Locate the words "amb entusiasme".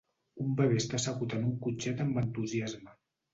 2.07-2.97